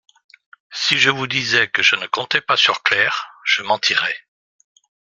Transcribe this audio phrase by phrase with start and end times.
[0.71, 4.17] Si je vous disais que je ne comptais pas sur Claire, je mentirais.